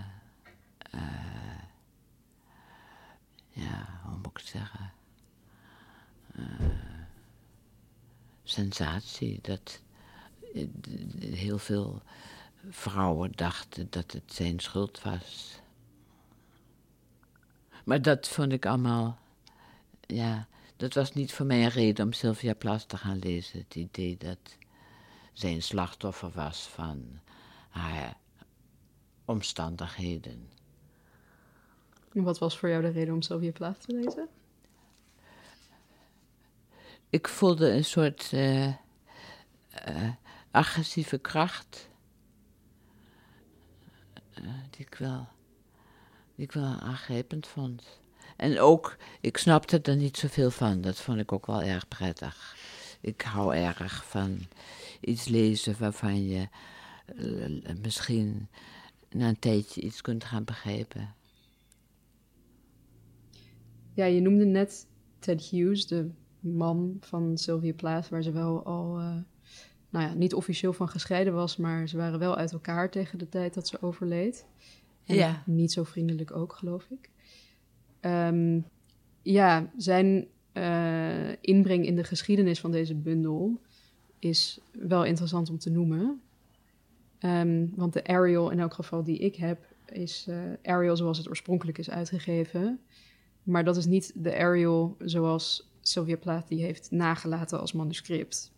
Uh, 0.96 1.62
ja, 3.50 4.00
hoe 4.04 4.18
moet 4.18 4.28
ik 4.28 4.38
het 4.38 4.48
zeggen? 4.48 4.94
Uh, 6.36 6.46
sensatie. 8.44 9.40
Dat 9.42 9.82
heel 11.20 11.58
veel 11.58 12.02
vrouwen 12.70 13.32
dachten 13.32 13.88
dat 13.90 14.12
het 14.12 14.34
zijn 14.34 14.60
schuld 14.60 15.02
was. 15.02 15.60
Maar 17.86 18.02
dat 18.02 18.28
vond 18.28 18.52
ik 18.52 18.66
allemaal, 18.66 19.20
ja, 20.02 20.48
dat 20.76 20.94
was 20.94 21.14
niet 21.14 21.34
voor 21.34 21.46
mij 21.46 21.64
een 21.64 21.70
reden 21.70 22.06
om 22.06 22.14
Sylvia 22.14 22.54
Plath 22.54 22.90
te 22.90 22.98
gaan 22.98 23.20
lezen. 23.20 23.60
Het 23.60 23.76
idee 23.76 24.18
dat 24.18 24.58
zij 25.34 25.54
een 25.54 25.64
slachtoffer 25.64 26.32
was 26.32 26.68
van 26.68 27.20
haar 27.70 28.18
omstandigheden. 29.26 30.50
En 32.14 32.24
wat 32.24 32.40
was 32.40 32.58
voor 32.58 32.70
jou 32.70 32.82
de 32.82 32.90
reden 32.90 33.14
om 33.14 33.22
Sylvia 33.22 33.52
Plath 33.52 33.82
te 33.82 33.94
lezen? 33.94 34.28
Ik 37.10 37.28
voelde 37.28 37.72
een 37.72 37.86
soort 37.86 38.32
uh, 38.32 38.68
uh, 38.68 38.74
agressieve 40.52 41.18
kracht 41.18 41.90
uh, 44.40 44.54
die 44.70 44.86
ik 44.86 44.96
wel 44.96 45.28
die 46.36 46.46
ik 46.46 46.52
wel 46.52 46.64
aangrijpend 46.64 47.48
vond. 47.48 47.84
En 48.36 48.60
ook, 48.60 48.98
ik 49.22 49.38
snapte 49.38 49.82
er 49.82 49.96
niet 49.96 50.18
zoveel 50.18 50.52
van. 50.52 50.82
Dat 50.82 50.98
vond 50.98 51.20
ik 51.20 51.32
ook 51.32 51.46
wel 51.46 51.62
erg 51.62 51.88
prettig. 51.88 52.56
Ik 53.02 53.22
hou 53.22 53.56
erg 53.56 54.06
van 54.06 54.40
iets 55.02 55.26
lezen 55.26 55.76
waarvan 55.80 56.28
je 56.28 56.48
uh, 57.16 57.76
misschien 57.82 58.48
na 59.10 59.28
een 59.28 59.40
tijdje 59.40 59.82
iets 59.82 60.02
kunt 60.02 60.24
gaan 60.24 60.44
begrijpen. 60.44 61.14
Ja, 63.94 64.06
je 64.06 64.22
noemde 64.22 64.46
net 64.46 64.88
Ted 65.20 65.42
Hughes, 65.42 65.88
de 65.88 66.10
man 66.40 66.98
van 67.00 67.38
Sylvia 67.38 67.74
Plath, 67.74 68.10
waar 68.10 68.24
ze 68.24 68.32
wel 68.32 68.66
al, 68.66 69.00
uh, 69.00 69.16
nou 69.90 70.06
ja, 70.06 70.14
niet 70.14 70.34
officieel 70.34 70.74
van 70.74 70.90
gescheiden 70.90 71.34
was, 71.34 71.58
maar 71.58 71.88
ze 71.88 71.98
waren 71.98 72.20
wel 72.20 72.36
uit 72.36 72.52
elkaar 72.52 72.92
tegen 72.92 73.18
de 73.18 73.30
tijd 73.30 73.54
dat 73.54 73.68
ze 73.68 73.82
overleed. 73.82 74.46
En 75.06 75.16
ja. 75.16 75.44
niet 75.46 75.72
zo 75.72 75.84
vriendelijk 75.84 76.36
ook, 76.36 76.54
geloof 76.54 76.88
ik. 76.90 77.10
Um, 78.02 78.66
ja, 79.22 79.72
zijn 79.78 80.28
uh, 80.54 81.32
inbreng 81.42 81.86
in 81.86 81.96
de 81.96 82.04
geschiedenis 82.04 82.60
van 82.60 82.72
deze 82.72 82.96
bundel 82.96 83.60
is 84.20 84.60
wel 84.72 85.06
interessant 85.06 85.50
om 85.50 85.58
te 85.58 85.70
noemen. 85.70 86.22
Um, 87.20 87.72
want 87.76 87.94
de 87.94 88.04
Ariel, 88.04 88.50
in 88.50 88.60
elk 88.60 88.74
geval 88.74 89.04
die 89.04 89.18
ik 89.18 89.36
heb, 89.36 89.66
is 89.92 90.26
uh, 90.30 90.38
Ariel 90.64 90.98
zoals 90.98 91.18
het 91.18 91.30
oorspronkelijk 91.30 91.78
is 91.78 91.90
uitgegeven. 91.90 92.80
Maar 93.44 93.64
dat 93.64 93.78
is 93.78 93.86
niet 93.86 94.12
de 94.16 94.36
Ariel 94.38 94.96
zoals 95.00 95.70
Sylvia 95.82 96.18
Plath 96.18 96.48
die 96.48 96.64
heeft 96.64 96.92
nagelaten 96.92 97.60
als 97.60 97.74
manuscript. 97.74 98.52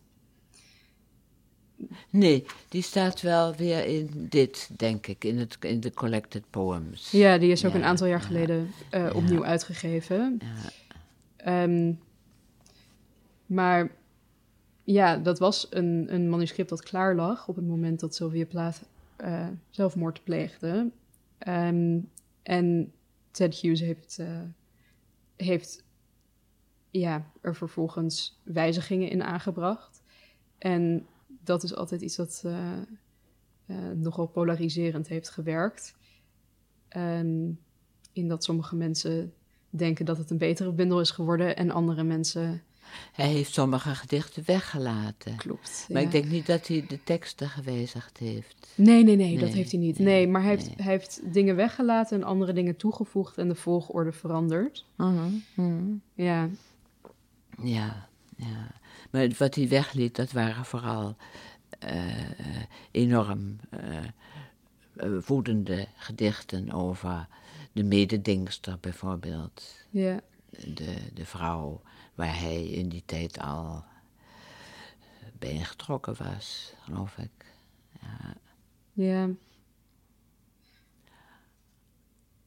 Nee, 2.10 2.46
die 2.68 2.82
staat 2.82 3.20
wel 3.20 3.54
weer 3.54 3.84
in 3.84 4.26
dit, 4.28 4.70
denk 4.76 5.06
ik, 5.06 5.24
in, 5.24 5.38
het, 5.38 5.56
in 5.60 5.80
de 5.80 5.92
Collected 5.92 6.42
Poems. 6.50 7.10
Ja, 7.10 7.38
die 7.38 7.50
is 7.50 7.64
ook 7.64 7.74
een 7.74 7.84
aantal 7.84 8.06
jaar 8.06 8.20
geleden 8.20 8.70
uh, 8.94 9.10
opnieuw 9.14 9.44
uitgegeven. 9.44 10.38
Um, 11.46 11.98
maar 13.46 13.90
ja, 14.84 15.16
dat 15.16 15.38
was 15.38 15.66
een, 15.70 16.06
een 16.08 16.28
manuscript 16.28 16.68
dat 16.68 16.82
klaar 16.82 17.14
lag 17.14 17.48
op 17.48 17.56
het 17.56 17.66
moment 17.66 18.00
dat 18.00 18.14
Sylvia 18.14 18.46
Plath 18.46 18.82
uh, 19.24 19.46
zelfmoord 19.70 20.24
pleegde. 20.24 20.90
Ehm, 21.38 21.98
en 22.42 22.92
Ted 23.30 23.54
Hughes 23.54 23.80
heeft, 23.80 24.16
uh, 24.20 24.40
heeft 25.36 25.84
ja, 26.90 27.30
er 27.40 27.56
vervolgens 27.56 28.40
wijzigingen 28.42 29.10
in 29.10 29.22
aangebracht. 29.22 30.02
En 30.58 31.06
dat 31.48 31.62
is 31.62 31.74
altijd 31.74 32.00
iets 32.00 32.16
dat 32.16 32.42
uh, 32.46 33.76
nogal 33.94 34.26
polariserend 34.26 35.08
heeft 35.08 35.30
gewerkt. 35.30 35.94
Um, 36.96 37.58
in 38.12 38.28
dat 38.28 38.44
sommige 38.44 38.76
mensen 38.76 39.32
denken 39.70 40.04
dat 40.04 40.18
het 40.18 40.30
een 40.30 40.38
betere 40.38 40.72
bundel 40.72 41.00
is 41.00 41.10
geworden 41.10 41.56
en 41.56 41.70
andere 41.70 42.02
mensen. 42.02 42.62
Hij 43.12 43.28
heeft 43.28 43.52
sommige 43.52 43.94
gedichten 43.94 44.42
weggelaten. 44.46 45.36
Klopt. 45.36 45.86
Maar 45.92 46.02
ik 46.02 46.10
denk 46.10 46.24
niet 46.24 46.46
dat 46.46 46.66
hij 46.66 46.84
de 46.88 47.02
teksten 47.04 47.48
gewijzigd 47.48 48.18
heeft. 48.18 48.72
Nee, 48.74 49.04
nee, 49.04 49.16
nee, 49.16 49.38
dat 49.38 49.52
heeft 49.52 49.70
hij 49.70 49.80
niet. 49.80 49.98
Nee, 49.98 50.28
maar 50.28 50.42
hij, 50.42 50.50
heeft, 50.50 50.70
hij 50.76 50.92
heeft 50.92 51.20
dingen 51.32 51.56
weggelaten 51.56 52.20
en 52.20 52.26
andere 52.26 52.52
dingen 52.52 52.76
toegevoegd 52.76 53.38
en 53.38 53.48
de 53.48 53.54
volgorde 53.54 54.12
veranderd. 54.12 54.84
Mhm, 54.96 55.30
mhm. 55.54 55.94
Ja. 56.14 56.48
Ja, 57.62 58.08
ja. 58.36 58.70
Maar 59.10 59.28
wat 59.38 59.54
hij 59.54 59.68
wegliet, 59.68 60.16
dat 60.16 60.32
waren 60.32 60.64
vooral 60.64 61.16
uh, 61.84 62.62
enorm 62.90 63.60
uh, 63.70 65.18
woedende 65.26 65.88
gedichten 65.96 66.70
over 66.72 67.28
de 67.72 67.82
mededingster 67.82 68.78
bijvoorbeeld. 68.80 69.86
Ja. 69.90 70.20
De, 70.50 71.12
de 71.14 71.26
vrouw 71.26 71.82
waar 72.14 72.40
hij 72.40 72.64
in 72.66 72.88
die 72.88 73.02
tijd 73.06 73.40
al 73.40 73.84
bij 75.38 75.58
getrokken 75.58 76.16
was, 76.18 76.74
geloof 76.80 77.16
ik. 77.18 77.54
Ja. 78.00 78.34
Ja. 78.92 79.28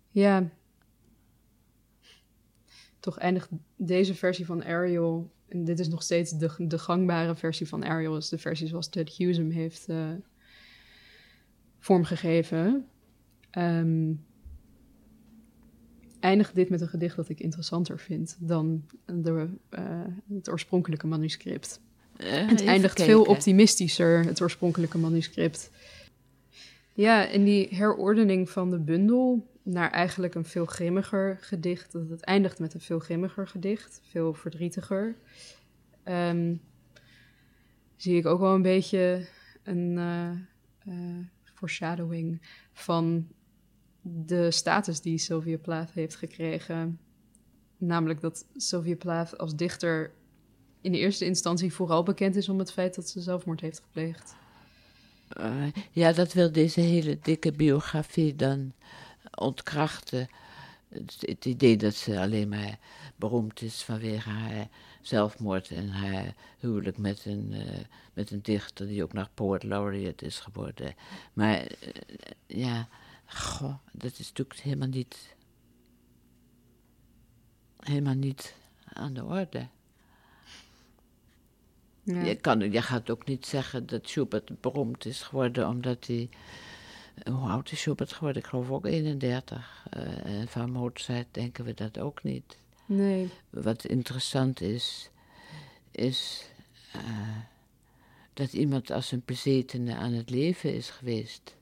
Ja. 0.09 0.49
Toch 2.99 3.17
eindigt 3.17 3.49
deze 3.75 4.15
versie 4.15 4.45
van 4.45 4.63
Ariel, 4.63 5.31
en 5.51 5.63
dit 5.63 5.79
is 5.79 5.87
nog 5.87 6.03
steeds 6.03 6.31
de, 6.31 6.51
de 6.57 6.79
gangbare 6.79 7.35
versie 7.35 7.67
van 7.67 7.85
Ariel, 7.85 8.17
is 8.17 8.29
de 8.29 8.37
versie 8.37 8.67
zoals 8.67 8.89
Ted 8.89 9.09
Hughes 9.09 9.37
hem 9.37 9.49
heeft 9.49 9.89
uh, 9.89 10.09
vormgegeven. 11.79 12.85
Um, 13.57 14.25
eindigt 16.19 16.55
dit 16.55 16.69
met 16.69 16.81
een 16.81 16.87
gedicht 16.87 17.15
dat 17.15 17.29
ik 17.29 17.39
interessanter 17.39 17.99
vind 17.99 18.37
dan 18.39 18.85
de, 19.05 19.47
uh, 19.69 20.05
het 20.33 20.49
oorspronkelijke 20.49 21.07
manuscript. 21.07 21.81
Uh, 22.17 22.47
het 22.47 22.65
eindigt 22.65 22.93
kijken. 22.93 23.13
veel 23.13 23.23
optimistischer, 23.23 24.25
het 24.25 24.41
oorspronkelijke 24.41 24.97
manuscript. 24.97 25.71
Ja, 26.93 27.27
in 27.27 27.43
die 27.43 27.67
herordening 27.75 28.49
van 28.49 28.69
de 28.69 28.79
bundel 28.79 29.50
naar 29.63 29.91
eigenlijk 29.91 30.35
een 30.35 30.45
veel 30.45 30.65
grimmiger 30.65 31.37
gedicht. 31.41 31.91
Dat 31.91 32.09
het 32.09 32.21
eindigt 32.21 32.59
met 32.59 32.73
een 32.73 32.81
veel 32.81 32.99
grimmiger 32.99 33.47
gedicht, 33.47 34.01
veel 34.03 34.33
verdrietiger. 34.33 35.15
Um, 36.05 36.61
zie 37.95 38.17
ik 38.17 38.25
ook 38.25 38.39
wel 38.39 38.53
een 38.53 38.61
beetje 38.61 39.27
een 39.63 39.97
uh, 40.87 41.25
foreshadowing 41.43 42.41
van 42.73 43.27
de 44.01 44.51
status 44.51 45.01
die 45.01 45.17
Sylvia 45.17 45.57
Plath 45.57 45.91
heeft 45.91 46.15
gekregen. 46.15 46.99
Namelijk 47.77 48.21
dat 48.21 48.45
Sylvia 48.55 48.95
Plath 48.95 49.37
als 49.37 49.55
dichter 49.55 50.11
in 50.81 50.91
de 50.91 50.97
eerste 50.97 51.25
instantie 51.25 51.73
vooral 51.73 52.03
bekend 52.03 52.35
is 52.35 52.49
om 52.49 52.59
het 52.59 52.71
feit 52.71 52.95
dat 52.95 53.09
ze 53.09 53.21
zelfmoord 53.21 53.61
heeft 53.61 53.79
gepleegd. 53.79 54.35
Uh, 55.39 55.67
ja, 55.91 56.11
dat 56.11 56.33
wil 56.33 56.51
deze 56.51 56.79
hele 56.79 57.19
dikke 57.21 57.51
biografie 57.51 58.35
dan 58.35 58.73
ontkrachten. 59.35 60.29
Het, 60.89 61.17
het, 61.19 61.45
idee 61.45 61.77
dat 61.77 61.93
ze 61.93 62.19
alleen 62.19 62.49
maar 62.49 62.79
beroemd 63.15 63.61
is 63.61 63.83
vanwege 63.83 64.29
haar 64.29 64.67
zelfmoord 65.01 65.69
en 65.69 65.89
haar 65.89 66.33
huwelijk 66.59 66.97
met 66.97 67.25
een, 67.25 67.51
uh, 67.51 67.79
met 68.13 68.31
een 68.31 68.41
dichter 68.41 68.87
die 68.87 69.03
ook 69.03 69.13
nog 69.13 69.29
poet 69.33 69.63
laureate 69.63 70.25
is 70.25 70.39
geworden. 70.39 70.95
Maar 71.33 71.57
uh, 71.57 71.67
ja, 72.45 72.87
goh, 73.25 73.75
dat 73.91 74.19
is 74.19 74.27
natuurlijk 74.27 74.59
helemaal 74.59 74.87
niet, 74.87 75.35
helemaal 77.79 78.13
niet 78.13 78.55
aan 78.83 79.13
de 79.13 79.23
orde. 79.23 79.67
Ja. 82.03 82.21
Je, 82.21 82.35
kan, 82.35 82.71
je 82.71 82.81
gaat 82.81 83.09
ook 83.09 83.25
niet 83.25 83.45
zeggen 83.45 83.85
dat 83.85 84.09
Schubert 84.09 84.61
beroemd 84.61 85.05
is 85.05 85.21
geworden 85.21 85.67
omdat 85.67 86.07
hij. 86.07 86.29
Hoe 87.23 87.49
oud 87.49 87.71
is 87.71 87.81
Schubert 87.81 88.13
geworden? 88.13 88.41
Ik 88.41 88.47
geloof 88.47 88.69
ook 88.69 88.85
31. 88.85 89.85
Uh, 89.97 90.25
en 90.25 90.47
van 90.47 90.71
Mozart 90.71 91.27
denken 91.31 91.65
we 91.65 91.73
dat 91.73 91.99
ook 91.99 92.23
niet. 92.23 92.57
Nee. 92.85 93.29
Wat 93.49 93.85
interessant 93.85 94.61
is, 94.61 95.09
is 95.91 96.49
uh, 96.95 97.01
dat 98.33 98.53
iemand 98.53 98.91
als 98.91 99.11
een 99.11 99.23
bezetene 99.25 99.95
aan 99.95 100.13
het 100.13 100.29
leven 100.29 100.73
is 100.73 100.89
geweest. 100.89 101.55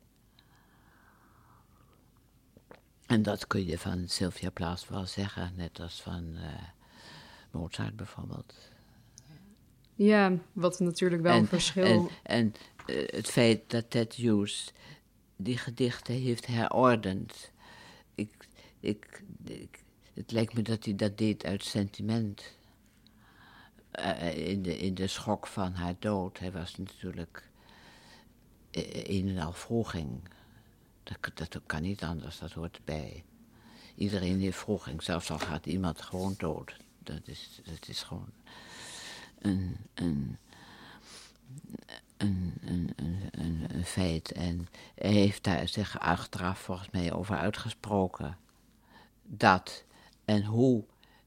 En 3.06 3.24
dat 3.24 3.48
kun 3.48 3.65
je 3.65 3.78
van 3.78 4.04
Sylvia 4.08 4.50
Plath 4.50 4.88
wel 4.89 5.06
zeggen, 5.06 5.54
net 5.56 5.80
als 5.80 6.02
van 6.02 6.24
uh, 6.36 6.43
Mozart 7.52 7.95
bijvoorbeeld. 7.95 8.54
Ja, 9.95 10.34
wat 10.54 10.80
natuurlijk 10.80 11.22
wel 11.22 11.34
en, 11.34 11.39
een 11.39 11.48
verschil... 11.48 11.86
En, 11.86 12.10
en 12.24 12.54
het 13.06 13.30
feit 13.30 13.62
dat 13.67 13.89
Ted 13.89 14.13
Hughes 14.13 14.74
die 15.41 15.58
gedichten 15.58 16.13
heeft 16.13 16.45
herordend. 16.45 17.52
Ik, 18.15 18.47
ik, 18.80 19.23
het 20.13 20.32
lijkt 20.32 20.54
me 20.54 20.62
dat 20.62 20.86
hij 20.86 20.95
dat 20.95 21.17
deed 21.17 21.45
uit 21.45 21.63
sentiment. 21.63 22.58
Uh, 23.99 24.47
in, 24.47 24.62
de, 24.62 24.78
in 24.78 24.93
de 24.93 25.08
schok 25.08 25.47
van 25.47 25.73
haar 25.73 25.95
dood. 25.99 26.39
Hij 26.39 26.52
was 26.52 26.78
natuurlijk 26.78 27.49
een 28.71 29.28
en 29.28 29.38
al. 29.39 30.28
Dat, 31.04 31.34
dat 31.52 31.62
kan 31.65 31.82
niet 31.82 32.04
anders, 32.04 32.39
dat 32.39 32.52
hoort 32.52 32.78
erbij. 32.78 33.23
Iedereen 33.95 34.39
heeft 34.39 34.58
vroeging, 34.58 35.04
zelfs 35.04 35.32
al 35.32 35.39
gaat 35.39 35.65
iemand 35.65 36.02
gewoon 36.02 36.34
dood. 36.38 36.78
Dat 37.04 37.28
is, 37.28 37.62
dat 37.65 37.88
is 37.88 38.04
gewoon 38.04 38.32
een, 39.39 39.78
een, 39.93 40.38
een, 42.19 42.89
een, 43.32 43.86
feit. 43.86 44.32
En 44.32 44.67
hij 44.95 45.12
heeft 45.12 45.43
daar 45.43 45.67
zich 45.67 45.99
achteraf 45.99 46.60
volgens 46.60 46.89
mij 46.89 47.13
over 47.13 47.38
uitgesproken. 47.38 48.38
Dat 49.23 49.86
en 50.25 50.43
hoe 50.43 50.84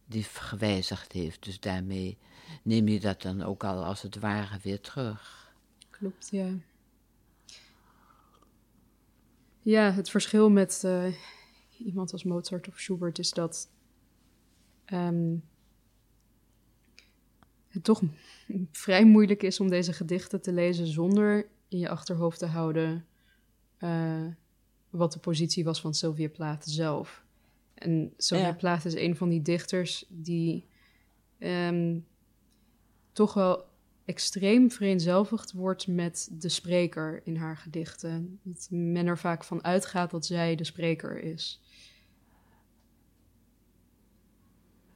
die 0.06 0.22
gewijzigd 0.22 1.12
heeft. 1.12 1.44
Dus 1.44 1.60
daarmee 1.60 2.18
neem 2.62 2.88
je 2.88 3.00
dat 3.00 3.22
dan 3.22 3.42
ook 3.42 3.64
al 3.64 3.84
als 3.84 4.02
het 4.02 4.18
ware 4.18 4.58
weer 4.62 4.80
terug. 4.80 5.52
Klopt, 5.90 6.28
ja. 6.30 6.48
Ja, 9.62 9.92
het 9.92 10.10
verschil 10.10 10.50
met 10.50 10.82
uh, 10.84 11.14
iemand 11.78 12.12
als 12.12 12.24
Mozart 12.24 12.68
of 12.68 12.78
Schubert 12.78 13.18
is 13.18 13.30
dat 13.30 13.68
um, 14.92 15.42
het 17.72 17.84
toch 17.84 18.02
vrij 18.72 19.04
moeilijk 19.04 19.42
is 19.42 19.60
om 19.60 19.68
deze 19.68 19.92
gedichten 19.92 20.40
te 20.40 20.52
lezen 20.52 20.86
zonder 20.86 21.48
in 21.68 21.78
je 21.78 21.88
achterhoofd 21.88 22.38
te 22.38 22.46
houden 22.46 23.06
uh, 23.78 24.26
wat 24.90 25.12
de 25.12 25.18
positie 25.18 25.64
was 25.64 25.80
van 25.80 25.94
Sylvia 25.94 26.28
Plath 26.28 26.64
zelf. 26.64 27.24
En 27.74 28.12
Sylvia 28.16 28.46
ja. 28.46 28.54
Plath 28.54 28.84
is 28.84 28.94
een 28.94 29.16
van 29.16 29.28
die 29.28 29.42
dichters 29.42 30.04
die 30.08 30.66
um, 31.38 32.06
toch 33.12 33.34
wel 33.34 33.64
extreem 34.04 34.70
vereenzelvigd 34.70 35.52
wordt 35.52 35.86
met 35.86 36.28
de 36.32 36.48
spreker 36.48 37.20
in 37.24 37.36
haar 37.36 37.56
gedichten. 37.56 38.40
Dat 38.42 38.68
men 38.70 39.06
er 39.06 39.18
vaak 39.18 39.44
van 39.44 39.64
uitgaat 39.64 40.10
dat 40.10 40.26
zij 40.26 40.54
de 40.54 40.64
spreker 40.64 41.18
is. 41.18 41.62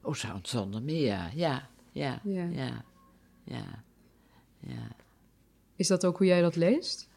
Oh, 0.01 0.15
zonder 0.43 0.83
meer, 0.83 1.31
ja. 1.35 1.69
Ja, 1.97 2.21
ja, 2.25 2.49
Ja. 3.45 3.85
ja. 4.61 4.89
Is 5.77 5.87
dat 5.87 6.05
ook 6.05 6.19
hoe 6.19 6.27
jij 6.27 6.41
dat 6.41 6.57
leest? 6.57 7.09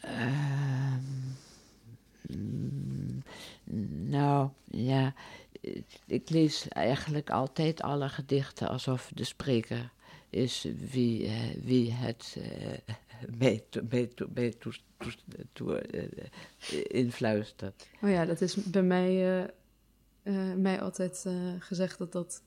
Ehm, 0.00 1.00
mm, 2.22 3.22
nou, 4.08 4.48
ja. 4.70 5.14
Ik 6.06 6.30
lees 6.30 6.68
eigenlijk 6.68 7.30
altijd 7.30 7.82
alle 7.82 8.08
gedichten 8.08 8.68
alsof 8.68 9.10
de 9.14 9.24
spreker 9.24 9.92
is 10.30 10.66
wie, 10.90 11.24
uh, 11.24 11.54
wie 11.62 11.92
het 11.92 12.36
uh, 12.38 12.48
mij, 13.38 13.64
to, 13.68 13.80
mij, 13.88 14.06
to, 14.06 14.26
mij 14.34 14.54
to, 14.58 14.70
to, 15.52 15.76
uh, 15.76 16.08
influistert. 16.88 17.88
Oh 18.02 18.10
ja, 18.10 18.24
dat 18.24 18.40
is 18.40 18.54
bij 18.54 18.82
mij, 18.82 19.50
mij 20.56 20.80
altijd 20.80 21.26
gezegd 21.58 21.98
dat 21.98 22.12
dat 22.12 22.42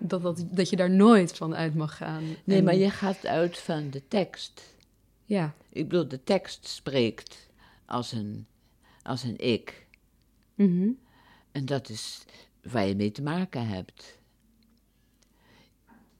dat, 0.00 0.22
dat, 0.22 0.44
dat 0.50 0.70
je 0.70 0.76
daar 0.76 0.90
nooit 0.90 1.36
van 1.36 1.54
uit 1.54 1.74
mag 1.74 1.96
gaan. 1.96 2.24
Nee, 2.44 2.58
En- 2.58 2.64
maar 2.64 2.74
je 2.74 2.90
gaat 2.90 3.26
uit 3.26 3.58
van 3.58 3.90
de 3.90 4.08
tekst. 4.08 4.62
Ja, 5.24 5.54
Ik 5.68 5.88
bedoel, 5.88 6.08
de 6.08 6.24
tekst 6.24 6.66
spreekt 6.68 7.48
als 7.86 8.12
een, 8.12 8.46
als 9.02 9.22
een 9.22 9.38
ik. 9.38 9.86
mhm. 10.54 10.88
En 11.52 11.64
dat 11.64 11.88
is 11.88 12.24
waar 12.62 12.86
je 12.86 12.94
mee 12.96 13.10
te 13.10 13.22
maken 13.22 13.66
hebt. 13.68 14.18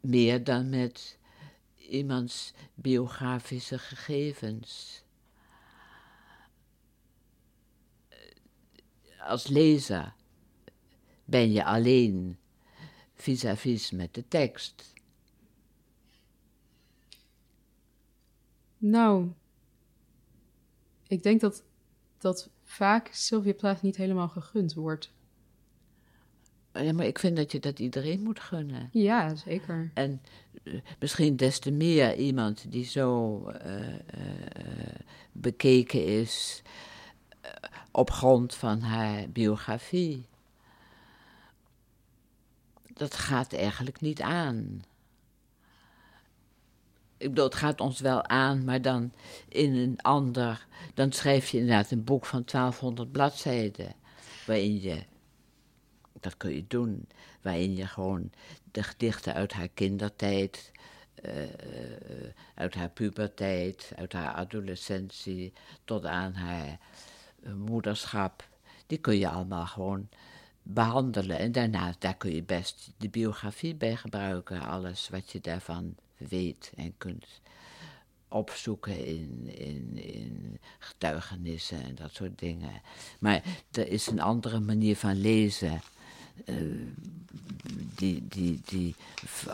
Meer 0.00 0.44
dan 0.44 0.68
met 0.68 1.18
iemands 1.76 2.52
biografische 2.74 3.78
gegevens. 3.78 5.02
Als 9.18 9.46
lezer 9.46 10.12
ben 11.24 11.52
je 11.52 11.64
alleen 11.64 12.38
vis-à-vis 13.20 13.90
met 13.90 14.14
de 14.14 14.28
tekst. 14.28 14.92
Nou, 18.78 19.32
ik 21.08 21.22
denk 21.22 21.40
dat, 21.40 21.64
dat 22.18 22.50
vaak 22.62 23.08
Sylvia 23.12 23.52
Plath 23.52 23.82
niet 23.82 23.96
helemaal 23.96 24.28
gegund 24.28 24.74
wordt. 24.74 25.12
Ja, 26.72 26.92
maar 26.92 27.06
ik 27.06 27.18
vind 27.18 27.36
dat 27.36 27.52
je 27.52 27.58
dat 27.58 27.78
iedereen 27.78 28.22
moet 28.22 28.40
gunnen. 28.40 28.88
Ja, 28.92 29.34
zeker. 29.34 29.90
En 29.94 30.22
eh, 30.62 30.74
misschien 30.98 31.36
des 31.36 31.58
te 31.58 31.70
meer 31.70 32.16
iemand 32.16 32.72
die 32.72 32.84
zo 32.84 33.44
eh, 33.46 33.88
eh, 33.88 33.94
bekeken 35.32 36.06
is 36.06 36.62
op 37.90 38.10
grond 38.10 38.54
van 38.54 38.80
haar 38.80 39.30
biografie. 39.30 40.28
Dat 43.00 43.14
gaat 43.14 43.52
eigenlijk 43.52 44.00
niet 44.00 44.20
aan. 44.20 44.84
Ik 47.16 47.28
bedoel, 47.28 47.44
het 47.44 47.54
gaat 47.54 47.80
ons 47.80 48.00
wel 48.00 48.26
aan, 48.26 48.64
maar 48.64 48.82
dan 48.82 49.12
in 49.48 49.74
een 49.74 50.00
ander. 50.00 50.66
Dan 50.94 51.12
schrijf 51.12 51.48
je 51.48 51.58
inderdaad 51.58 51.90
een 51.90 52.04
boek 52.04 52.26
van 52.26 52.42
1200 52.44 53.12
bladzijden. 53.12 53.94
Waarin 54.46 54.80
je 54.80 55.02
dat 56.20 56.36
kun 56.36 56.54
je 56.54 56.64
doen, 56.66 57.08
waarin 57.42 57.76
je 57.76 57.86
gewoon 57.86 58.30
de 58.72 58.82
gedichten 58.82 59.34
uit 59.34 59.52
haar 59.52 59.68
kindertijd, 59.68 60.72
eh, 61.14 61.32
uit 62.54 62.74
haar 62.74 62.90
puberteit, 62.90 63.92
uit 63.96 64.12
haar 64.12 64.34
adolescentie 64.34 65.52
tot 65.84 66.04
aan 66.04 66.34
haar 66.34 66.78
eh, 67.42 67.52
moederschap, 67.52 68.48
die 68.86 68.98
kun 68.98 69.18
je 69.18 69.28
allemaal 69.28 69.66
gewoon 69.66 70.08
behandelen. 70.62 71.38
En 71.38 71.52
daarna, 71.52 71.94
daar 71.98 72.16
kun 72.16 72.34
je 72.34 72.42
best 72.42 72.90
de 72.96 73.08
biografie 73.08 73.74
bij 73.74 73.96
gebruiken, 73.96 74.62
alles 74.62 75.08
wat 75.08 75.30
je 75.30 75.40
daarvan 75.40 75.94
weet 76.16 76.72
en 76.76 76.94
kunt 76.98 77.26
opzoeken 78.28 79.06
in, 79.06 79.48
in, 79.58 79.98
in 79.98 80.58
getuigenissen 80.78 81.82
en 81.82 81.94
dat 81.94 82.14
soort 82.14 82.38
dingen. 82.38 82.82
Maar 83.18 83.42
er 83.70 83.88
is 83.88 84.06
een 84.06 84.20
andere 84.20 84.60
manier 84.60 84.96
van 84.96 85.20
lezen. 85.20 85.80
eh, 86.44 86.54
die, 87.96 88.26
die, 88.28 88.60
die 88.64 88.94
v- 89.14 89.46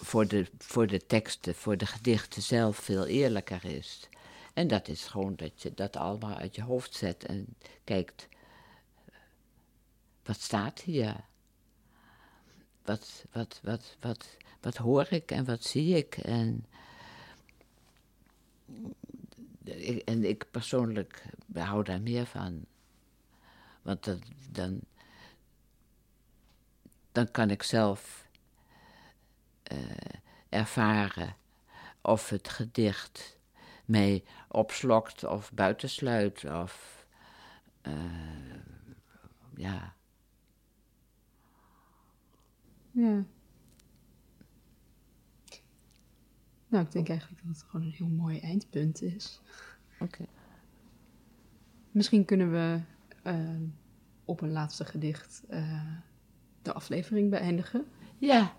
voor, 0.00 0.26
de, 0.28 0.46
voor 0.58 0.86
de 0.86 1.06
teksten, 1.06 1.54
voor 1.54 1.76
de 1.76 1.86
gedichten 1.86 2.42
zelf 2.42 2.76
veel 2.76 3.06
eerlijker 3.06 3.64
is. 3.64 4.08
En 4.54 4.68
dat 4.68 4.88
is 4.88 5.04
gewoon 5.04 5.36
dat 5.36 5.62
je 5.62 5.72
dat 5.74 5.96
allemaal 5.96 6.34
uit 6.34 6.54
je 6.54 6.62
hoofd 6.62 6.94
zet 6.94 7.24
en 7.26 7.46
kijkt, 7.84 8.28
wat 10.22 10.40
staat 10.40 10.80
hier? 10.80 11.16
Wat, 12.82 13.24
wat, 13.32 13.60
wat, 13.62 13.96
wat, 14.00 14.36
wat 14.60 14.76
hoor 14.76 15.06
ik 15.10 15.30
en 15.30 15.44
wat 15.44 15.64
zie 15.64 15.96
ik? 15.96 16.16
En, 16.16 16.66
en 20.04 20.24
ik 20.24 20.50
persoonlijk 20.50 21.22
hou 21.52 21.84
daar 21.84 22.00
meer 22.00 22.26
van. 22.26 22.64
Want 23.82 24.04
dat, 24.04 24.18
dan, 24.50 24.80
dan 27.12 27.30
kan 27.30 27.50
ik 27.50 27.62
zelf 27.62 28.28
eh, 29.62 29.78
ervaren 30.48 31.36
of 32.00 32.28
het 32.28 32.48
gedicht 32.48 33.38
mij 33.84 34.24
opslokt 34.48 35.24
of 35.24 35.52
buitensluit 35.52 36.44
of 36.44 37.04
eh, 37.82 37.92
ja. 39.56 39.94
Ja. 43.00 43.24
Nou, 46.68 46.84
ik 46.84 46.92
denk 46.92 47.08
eigenlijk 47.08 47.42
dat 47.42 47.56
het 47.56 47.62
gewoon 47.62 47.86
een 47.86 47.92
heel 47.92 48.08
mooi 48.08 48.38
eindpunt 48.38 49.02
is. 49.02 49.40
Oké. 50.00 50.24
Misschien 51.90 52.24
kunnen 52.24 52.50
we 52.50 52.80
eh, 53.22 53.60
op 54.24 54.40
een 54.40 54.52
laatste 54.52 54.84
gedicht 54.84 55.42
eh, 55.48 55.96
de 56.62 56.72
aflevering 56.72 57.30
beëindigen. 57.30 57.86
Ja. 58.18 58.56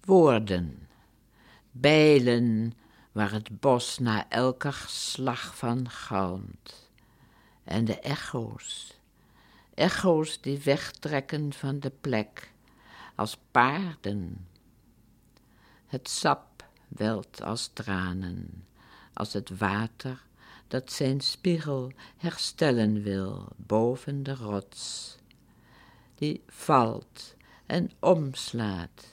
Woorden. 0.00 0.88
Bijlen 1.70 2.72
waar 3.12 3.32
het 3.32 3.60
bos 3.60 3.98
na 3.98 4.28
elke 4.28 4.72
slag 4.86 5.56
van 5.56 5.90
galmt. 5.90 6.90
En 7.64 7.84
de 7.84 8.00
echo's. 8.00 8.95
Echo's 9.76 10.40
die 10.40 10.58
wegtrekken 10.58 11.52
van 11.52 11.80
de 11.80 11.92
plek, 12.00 12.52
als 13.14 13.36
paarden. 13.50 14.46
Het 15.86 16.08
sap 16.08 16.64
welt 16.88 17.42
als 17.42 17.70
tranen, 17.72 18.66
als 19.12 19.32
het 19.32 19.58
water 19.58 20.22
dat 20.68 20.92
zijn 20.92 21.20
spiegel 21.20 21.92
herstellen 22.16 23.02
wil 23.02 23.48
boven 23.56 24.22
de 24.22 24.34
rots, 24.34 25.16
die 26.14 26.42
valt 26.46 27.34
en 27.66 27.90
omslaat, 28.00 29.06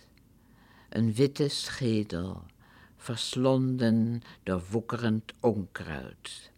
een 0.89 1.13
witte 1.13 1.47
schedel, 1.47 2.43
verslonden 2.97 4.21
door 4.43 4.63
woekerend 4.69 5.33
onkruid. 5.39 6.51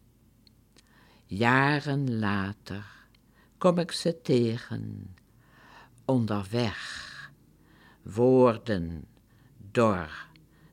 Jaren 1.25 2.19
later 2.19 3.04
kom 3.57 3.79
ik 3.79 3.91
ze 3.91 4.21
tegen, 4.21 5.15
onderweg, 6.05 7.31
woorden, 8.01 9.07
dor, 9.71 10.27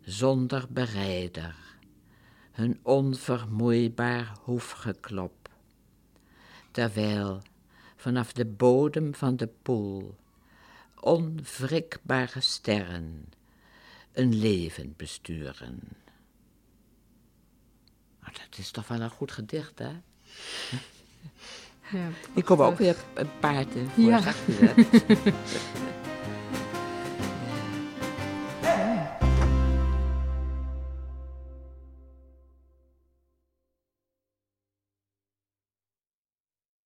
zonder 0.05 0.67
bereider 0.71 1.57
hun 2.53 2.81
onvermoeibaar 2.83 4.37
hoefgeklop. 4.41 5.49
Terwijl 6.71 7.43
vanaf 7.97 8.33
de 8.33 8.47
bodem 8.47 9.15
van 9.15 9.37
de 9.37 9.49
poel 9.63 10.17
onwrikbare 11.01 12.41
sterren 12.41 13.29
een 14.13 14.35
leven 14.35 14.95
besturen. 14.97 15.81
Dat 18.21 18.59
is 18.59 18.71
toch 18.71 18.89
wel 18.89 19.01
een 19.01 19.11
goed 19.11 19.33
gedicht, 19.33 19.79
hè? 19.79 20.01
Ja, 21.91 22.07
ik 22.35 22.45
kom 22.45 22.63
ook 22.63 22.79
weer 22.79 22.97
een 23.15 23.27
eh, 23.27 23.33
voor. 23.95 24.05
Ja. 24.05 24.21